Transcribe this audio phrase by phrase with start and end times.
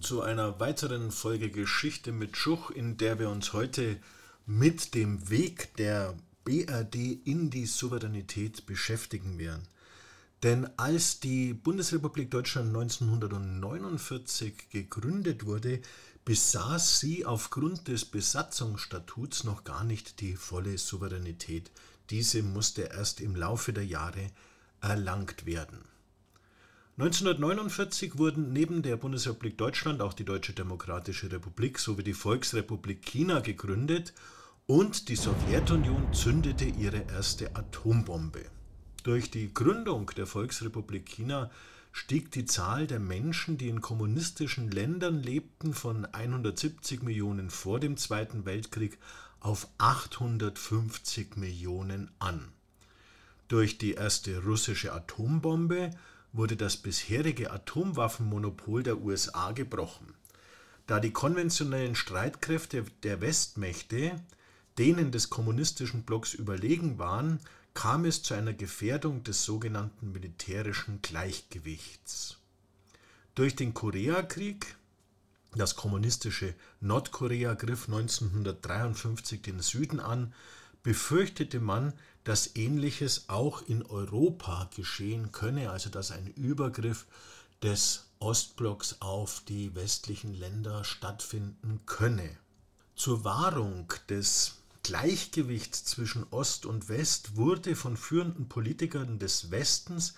[0.00, 3.98] zu einer weiteren Folge Geschichte mit Schuch, in der wir uns heute
[4.46, 6.14] mit dem Weg der
[6.44, 9.66] BRD in die Souveränität beschäftigen werden.
[10.42, 15.82] Denn als die Bundesrepublik Deutschland 1949 gegründet wurde,
[16.24, 21.70] besaß sie aufgrund des Besatzungsstatuts noch gar nicht die volle Souveränität.
[22.08, 24.30] Diese musste erst im Laufe der Jahre
[24.80, 25.84] erlangt werden.
[26.98, 33.40] 1949 wurden neben der Bundesrepublik Deutschland auch die Deutsche Demokratische Republik sowie die Volksrepublik China
[33.40, 34.12] gegründet
[34.66, 38.44] und die Sowjetunion zündete ihre erste Atombombe.
[39.02, 41.50] Durch die Gründung der Volksrepublik China
[41.92, 47.96] stieg die Zahl der Menschen, die in kommunistischen Ländern lebten, von 170 Millionen vor dem
[47.96, 48.98] Zweiten Weltkrieg
[49.40, 52.52] auf 850 Millionen an.
[53.48, 55.90] Durch die erste russische Atombombe
[56.32, 60.14] wurde das bisherige Atomwaffenmonopol der USA gebrochen.
[60.86, 64.20] Da die konventionellen Streitkräfte der Westmächte
[64.78, 67.38] denen des kommunistischen Blocks überlegen waren,
[67.74, 72.38] kam es zu einer Gefährdung des sogenannten militärischen Gleichgewichts.
[73.34, 74.76] Durch den Koreakrieg,
[75.54, 80.32] das kommunistische Nordkorea griff 1953 den Süden an,
[80.82, 81.92] befürchtete man,
[82.24, 87.06] dass ähnliches auch in Europa geschehen könne, also dass ein Übergriff
[87.62, 92.36] des Ostblocks auf die westlichen Länder stattfinden könne.
[92.94, 100.14] Zur Wahrung des Gleichgewichts zwischen Ost und West wurde von führenden Politikern des Westens,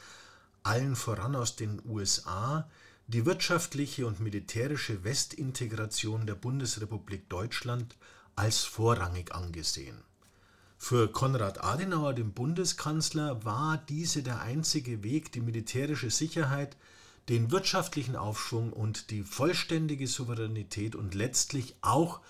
[0.62, 2.68] allen voran aus den USA,
[3.08, 7.96] die wirtschaftliche und militärische Westintegration der Bundesrepublik Deutschland
[8.36, 10.02] als vorrangig angesehen.
[10.84, 16.76] Für Konrad Adenauer, den Bundeskanzler, war diese der einzige Weg, die militärische Sicherheit,
[17.28, 22.20] den wirtschaftlichen Aufschwung und die vollständige Souveränität und letztlich auch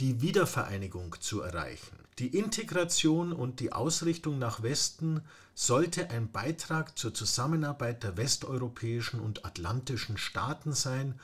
[0.00, 1.98] die Wiedervereinigung zu erreichen.
[2.18, 5.20] Die Integration und die Ausrichtung nach Westen
[5.54, 11.20] sollte ein Beitrag zur Zusammenarbeit der westeuropäischen und atlantischen Staaten sein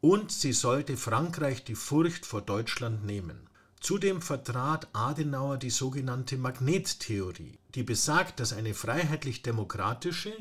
[0.00, 3.48] und sie sollte Frankreich die Furcht vor Deutschland nehmen.
[3.84, 10.32] Zudem vertrat Adenauer die sogenannte Magnettheorie, die besagt, dass eine freiheitlich-demokratische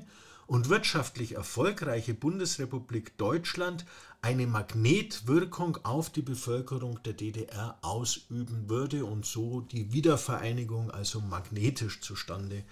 [0.48, 3.84] und wirtschaftlich erfolgreiche Bundesrepublik Deutschland
[4.22, 12.00] eine Magnetwirkung auf die Bevölkerung der DDR ausüben würde und so die Wiedervereinigung also magnetisch
[12.00, 12.64] zustande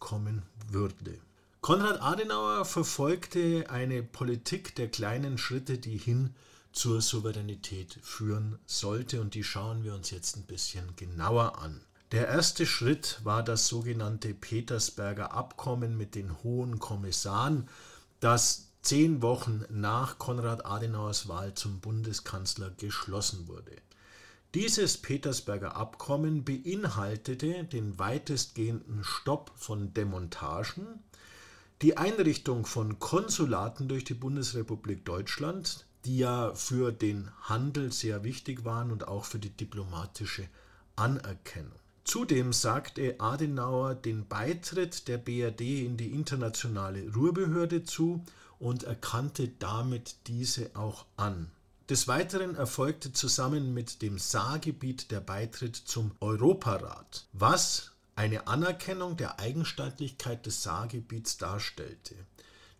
[0.00, 1.20] kommen würde.
[1.60, 6.34] Konrad Adenauer verfolgte eine Politik der kleinen Schritte, die hin
[6.76, 9.20] zur Souveränität führen sollte.
[9.20, 11.80] Und die schauen wir uns jetzt ein bisschen genauer an.
[12.12, 17.68] Der erste Schritt war das sogenannte Petersberger Abkommen mit den Hohen Kommissaren,
[18.20, 23.76] das zehn Wochen nach Konrad Adenauers Wahl zum Bundeskanzler geschlossen wurde.
[24.54, 30.86] Dieses Petersberger Abkommen beinhaltete den weitestgehenden Stopp von Demontagen,
[31.82, 38.64] die Einrichtung von Konsulaten durch die Bundesrepublik Deutschland, die ja für den Handel sehr wichtig
[38.64, 40.48] waren und auch für die diplomatische
[40.94, 41.78] Anerkennung.
[42.04, 48.24] Zudem sagte Adenauer den Beitritt der BRD in die internationale Ruhrbehörde zu
[48.60, 51.50] und erkannte damit diese auch an.
[51.88, 59.40] Des Weiteren erfolgte zusammen mit dem Saargebiet der Beitritt zum Europarat, was eine Anerkennung der
[59.40, 62.14] Eigenstaatlichkeit des Saargebiets darstellte.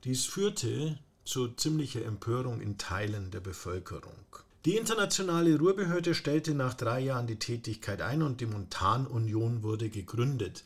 [0.04, 4.14] Dies führte zu ziemlicher Empörung in Teilen der Bevölkerung.
[4.64, 10.64] Die internationale Ruhrbehörde stellte nach drei Jahren die Tätigkeit ein und die Montanunion wurde gegründet.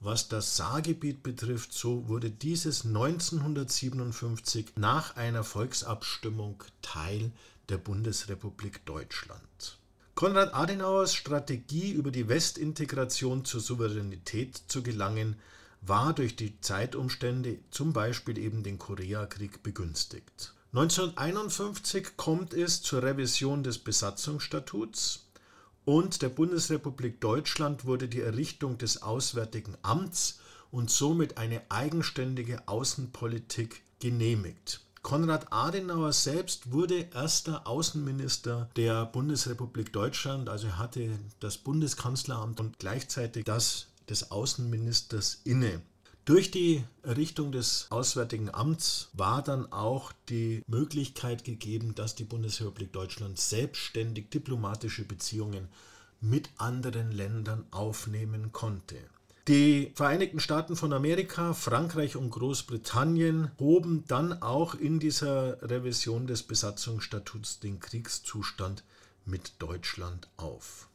[0.00, 7.32] Was das Saargebiet betrifft, so wurde dieses 1957 nach einer Volksabstimmung Teil
[7.68, 9.78] der Bundesrepublik Deutschland.
[10.14, 15.36] Konrad Adenauers Strategie, über die Westintegration zur Souveränität zu gelangen,
[15.80, 20.54] war durch die Zeitumstände, zum Beispiel eben den Koreakrieg, begünstigt.
[20.72, 25.24] 1951 kommt es zur Revision des Besatzungsstatuts
[25.84, 33.82] und der Bundesrepublik Deutschland wurde die Errichtung des Auswärtigen Amts und somit eine eigenständige Außenpolitik
[34.00, 34.82] genehmigt.
[35.00, 43.44] Konrad Adenauer selbst wurde erster Außenminister der Bundesrepublik Deutschland, also hatte das Bundeskanzleramt und gleichzeitig
[43.44, 45.82] das des Außenministers inne.
[46.24, 52.92] Durch die Errichtung des Auswärtigen Amts war dann auch die Möglichkeit gegeben, dass die Bundesrepublik
[52.92, 55.68] Deutschland selbstständig diplomatische Beziehungen
[56.20, 58.96] mit anderen Ländern aufnehmen konnte.
[59.48, 66.42] Die Vereinigten Staaten von Amerika, Frankreich und Großbritannien hoben dann auch in dieser Revision des
[66.42, 68.84] Besatzungsstatuts den Kriegszustand
[69.24, 70.88] mit Deutschland auf.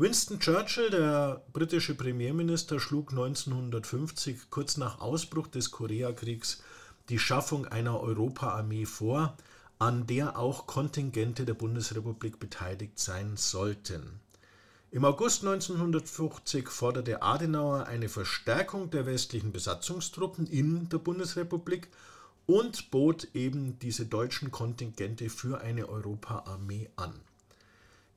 [0.00, 6.62] Winston Churchill, der britische Premierminister, schlug 1950 kurz nach Ausbruch des Koreakriegs
[7.10, 9.36] die Schaffung einer Europaarmee vor,
[9.78, 14.20] an der auch Kontingente der Bundesrepublik beteiligt sein sollten.
[14.90, 21.90] Im August 1950 forderte Adenauer eine Verstärkung der westlichen Besatzungstruppen in der Bundesrepublik
[22.46, 27.12] und bot eben diese deutschen Kontingente für eine Europaarmee an.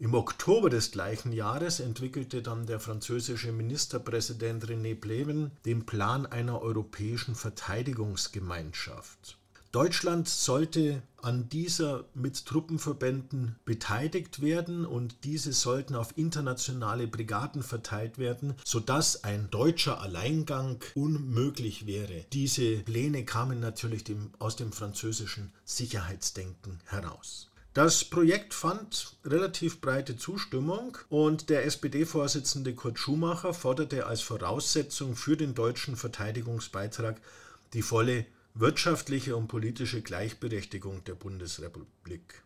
[0.03, 6.61] Im Oktober des gleichen Jahres entwickelte dann der französische Ministerpräsident René Pleven den Plan einer
[6.61, 9.37] europäischen Verteidigungsgemeinschaft.
[9.71, 18.17] Deutschland sollte an dieser mit Truppenverbänden beteiligt werden und diese sollten auf internationale Brigaden verteilt
[18.17, 22.25] werden, sodass ein deutscher Alleingang unmöglich wäre.
[22.33, 27.52] Diese Pläne kamen natürlich dem, aus dem französischen Sicherheitsdenken heraus.
[27.73, 35.35] Das Projekt fand relativ breite Zustimmung und der SPD-Vorsitzende Kurt Schumacher forderte als Voraussetzung für
[35.35, 37.19] den deutschen Verteidigungsbeitrag
[37.73, 42.43] die volle wirtschaftliche und politische Gleichberechtigung der Bundesrepublik.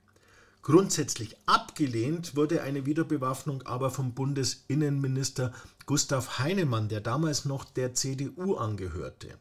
[0.62, 5.54] Grundsätzlich abgelehnt wurde eine Wiederbewaffnung aber vom Bundesinnenminister
[5.86, 9.38] Gustav Heinemann, der damals noch der CDU angehörte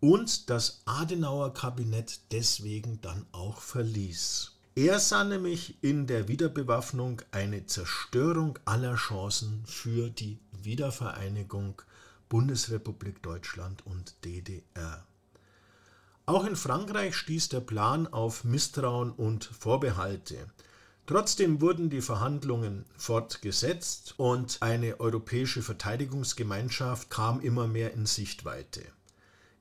[0.00, 4.56] und das Adenauer Kabinett deswegen dann auch verließ.
[4.76, 11.82] Er sah nämlich in der Wiederbewaffnung eine Zerstörung aller Chancen für die Wiedervereinigung
[12.28, 15.04] Bundesrepublik Deutschland und DDR.
[16.24, 20.36] Auch in Frankreich stieß der Plan auf Misstrauen und Vorbehalte.
[21.04, 28.82] Trotzdem wurden die Verhandlungen fortgesetzt und eine europäische Verteidigungsgemeinschaft kam immer mehr in Sichtweite.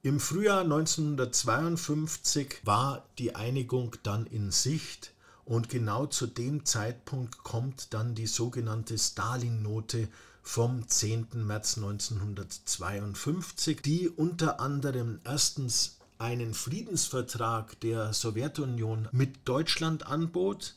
[0.01, 5.11] Im Frühjahr 1952 war die Einigung dann in Sicht
[5.43, 10.07] und genau zu dem Zeitpunkt kommt dann die sogenannte Stalin-Note
[10.41, 11.45] vom 10.
[11.45, 20.75] März 1952, die unter anderem erstens einen Friedensvertrag der Sowjetunion mit Deutschland anbot,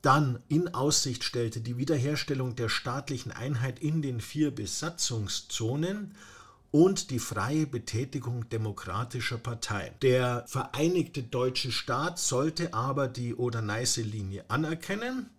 [0.00, 6.14] dann in Aussicht stellte die Wiederherstellung der staatlichen Einheit in den vier Besatzungszonen
[6.74, 9.94] und die freie Betätigung demokratischer Parteien.
[10.02, 15.30] Der Vereinigte Deutsche Staat sollte aber die Oder-Neiße-Linie anerkennen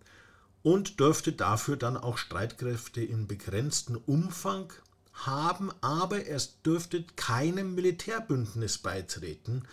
[0.62, 4.72] und dürfte dafür dann auch Streitkräfte in begrenztem Umfang
[5.12, 9.64] haben, aber es dürfte keinem Militärbündnis beitreten,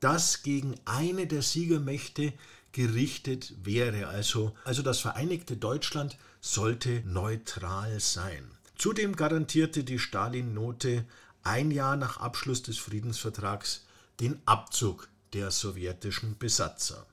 [0.00, 2.32] das gegen eine der Siegermächte
[2.72, 4.06] gerichtet wäre.
[4.06, 8.50] Also, also das Vereinigte Deutschland sollte neutral sein.
[8.80, 11.04] Zudem garantierte die Stalin-Note
[11.42, 13.84] ein Jahr nach Abschluss des Friedensvertrags
[14.20, 17.04] den Abzug der sowjetischen Besatzer.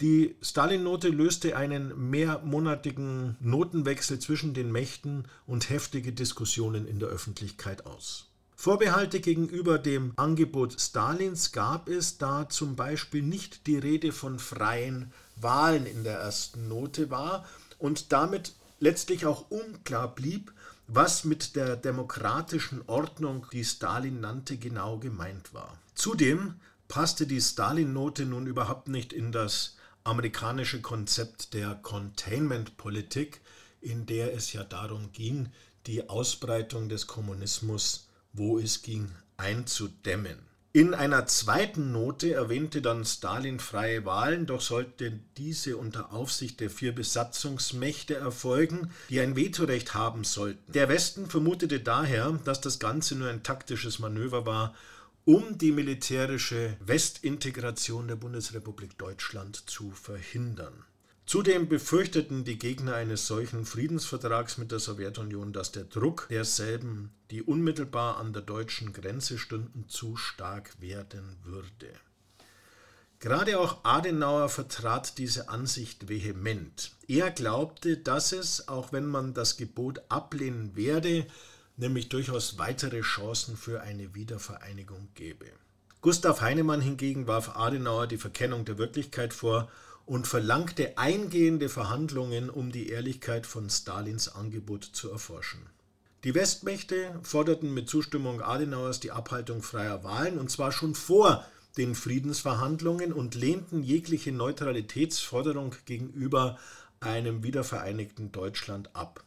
[0.00, 7.86] Die Stalin-Note löste einen mehrmonatigen Notenwechsel zwischen den Mächten und heftige Diskussionen in der Öffentlichkeit
[7.86, 8.28] aus.
[8.54, 15.12] Vorbehalte gegenüber dem Angebot Stalins gab es, da zum Beispiel nicht die Rede von freien
[15.34, 17.44] Wahlen in der ersten Note war
[17.80, 20.52] und damit letztlich auch unklar blieb,
[20.88, 25.78] was mit der demokratischen Ordnung, die Stalin nannte, genau gemeint war.
[25.94, 26.54] Zudem
[26.88, 33.40] passte die Stalin-Note nun überhaupt nicht in das amerikanische Konzept der Containment-Politik,
[33.80, 35.48] in der es ja darum ging,
[35.86, 40.38] die Ausbreitung des Kommunismus, wo es ging, einzudämmen.
[40.76, 46.68] In einer zweiten Note erwähnte dann Stalin freie Wahlen, doch sollten diese unter Aufsicht der
[46.68, 50.72] vier Besatzungsmächte erfolgen, die ein Vetorecht haben sollten.
[50.72, 54.74] Der Westen vermutete daher, dass das Ganze nur ein taktisches Manöver war,
[55.24, 60.84] um die militärische Westintegration der Bundesrepublik Deutschland zu verhindern.
[61.26, 67.42] Zudem befürchteten die Gegner eines solchen Friedensvertrags mit der Sowjetunion, dass der Druck derselben, die
[67.42, 71.90] unmittelbar an der deutschen Grenze stünden, zu stark werden würde.
[73.18, 76.92] Gerade auch Adenauer vertrat diese Ansicht vehement.
[77.08, 81.26] Er glaubte, dass es, auch wenn man das Gebot ablehnen werde,
[81.76, 85.46] nämlich durchaus weitere Chancen für eine Wiedervereinigung gäbe.
[86.02, 89.68] Gustav Heinemann hingegen warf Adenauer die Verkennung der Wirklichkeit vor
[90.06, 95.60] und verlangte eingehende Verhandlungen, um die Ehrlichkeit von Stalins Angebot zu erforschen.
[96.24, 101.44] Die Westmächte forderten mit Zustimmung Adenauers die Abhaltung freier Wahlen, und zwar schon vor
[101.76, 106.58] den Friedensverhandlungen und lehnten jegliche Neutralitätsforderung gegenüber
[107.00, 109.22] einem wiedervereinigten Deutschland ab.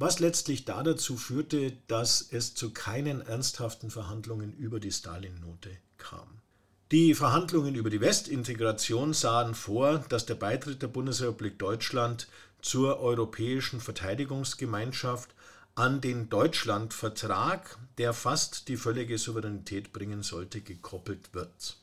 [0.00, 6.28] was letztlich da dazu führte, dass es zu keinen ernsthaften Verhandlungen über die Stalin-Note kam.
[6.90, 12.28] Die Verhandlungen über die Westintegration sahen vor, dass der Beitritt der Bundesrepublik Deutschland
[12.62, 15.28] zur Europäischen Verteidigungsgemeinschaft
[15.74, 21.76] an den Deutschlandvertrag, der fast die völlige Souveränität bringen sollte, gekoppelt wird.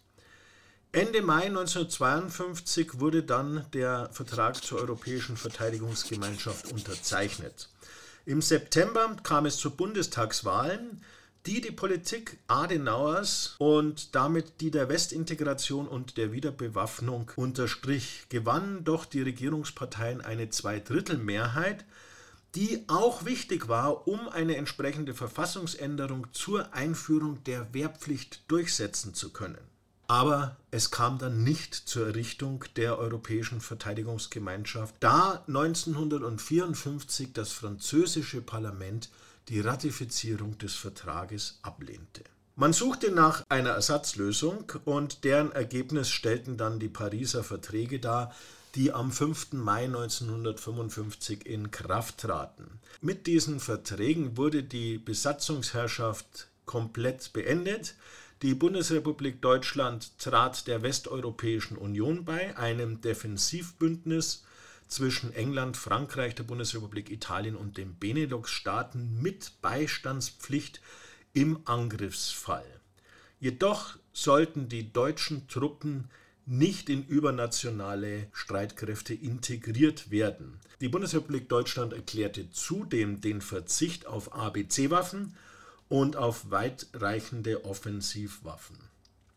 [0.91, 7.69] Ende Mai 1952 wurde dann der Vertrag zur Europäischen Verteidigungsgemeinschaft unterzeichnet.
[8.25, 11.03] Im September kam es zu Bundestagswahlen,
[11.45, 19.05] die die Politik Adenauers und damit die der Westintegration und der Wiederbewaffnung unterstrich, gewannen doch
[19.05, 21.85] die Regierungsparteien eine Zweidrittelmehrheit,
[22.55, 29.59] die auch wichtig war, um eine entsprechende Verfassungsänderung zur Einführung der Wehrpflicht durchsetzen zu können.
[30.07, 39.09] Aber es kam dann nicht zur Errichtung der Europäischen Verteidigungsgemeinschaft, da 1954 das französische Parlament
[39.49, 42.23] die Ratifizierung des Vertrages ablehnte.
[42.55, 48.33] Man suchte nach einer Ersatzlösung und deren Ergebnis stellten dann die Pariser Verträge dar,
[48.75, 49.53] die am 5.
[49.53, 52.79] Mai 1955 in Kraft traten.
[53.01, 57.95] Mit diesen Verträgen wurde die Besatzungsherrschaft komplett beendet.
[58.41, 64.44] Die Bundesrepublik Deutschland trat der Westeuropäischen Union bei, einem Defensivbündnis
[64.87, 70.81] zwischen England, Frankreich, der Bundesrepublik Italien und den Benelux-Staaten mit Beistandspflicht
[71.33, 72.65] im Angriffsfall.
[73.39, 76.09] Jedoch sollten die deutschen Truppen
[76.45, 80.59] nicht in übernationale Streitkräfte integriert werden.
[80.79, 85.35] Die Bundesrepublik Deutschland erklärte zudem den Verzicht auf ABC-Waffen
[85.89, 88.77] und auf weitreichende Offensivwaffen.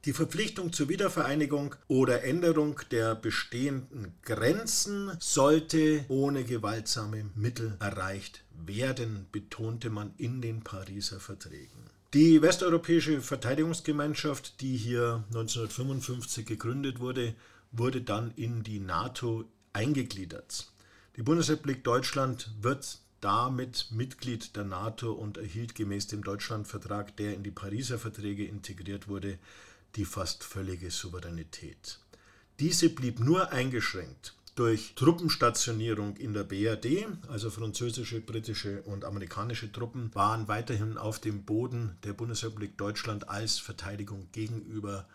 [0.04, 9.26] Die Verpflichtung zur Wiedervereinigung oder Änderung der bestehenden Grenzen sollte ohne gewaltsame Mittel erreicht werden,
[9.32, 11.90] betonte man in den Pariser Verträgen.
[12.14, 17.34] Die westeuropäische Verteidigungsgemeinschaft, die hier 1955 gegründet wurde,
[17.72, 20.72] wurde dann in die NATO eingegliedert.
[21.16, 27.42] Die Bundesrepublik Deutschland wird damit Mitglied der NATO und erhielt gemäß dem Deutschlandvertrag, der in
[27.42, 29.38] die Pariser Verträge integriert wurde,
[29.98, 31.98] die fast völlige Souveränität.
[32.60, 40.12] Diese blieb nur eingeschränkt durch Truppenstationierung in der BRD, also französische, britische und amerikanische Truppen,
[40.14, 45.06] waren weiterhin auf dem Boden der Bundesrepublik Deutschland als Verteidigung gegenüber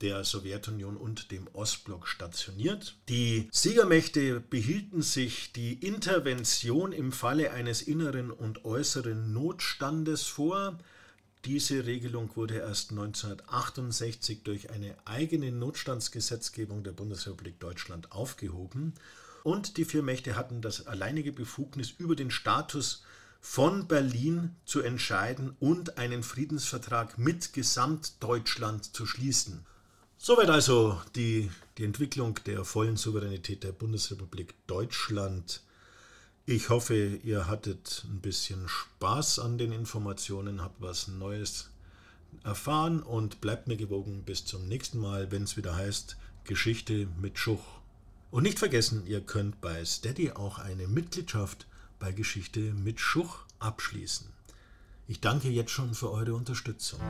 [0.00, 2.96] der Sowjetunion und dem Ostblock stationiert.
[3.08, 10.78] Die Siegermächte behielten sich die Intervention im Falle eines inneren und äußeren Notstandes vor,
[11.44, 18.94] diese Regelung wurde erst 1968 durch eine eigene Notstandsgesetzgebung der Bundesrepublik Deutschland aufgehoben
[19.42, 23.04] und die vier Mächte hatten das alleinige Befugnis über den Status
[23.40, 29.66] von Berlin zu entscheiden und einen Friedensvertrag mit Gesamtdeutschland zu schließen.
[30.16, 35.60] Soweit also die, die Entwicklung der vollen Souveränität der Bundesrepublik Deutschland
[36.46, 41.70] ich hoffe, ihr hattet ein bisschen Spaß an den Informationen, habt was Neues
[42.42, 47.38] erfahren und bleibt mir gewogen bis zum nächsten Mal, wenn es wieder heißt Geschichte mit
[47.38, 47.64] Schuch.
[48.30, 51.66] Und nicht vergessen, ihr könnt bei Steady auch eine Mitgliedschaft
[51.98, 54.26] bei Geschichte mit Schuch abschließen.
[55.06, 57.00] Ich danke jetzt schon für eure Unterstützung.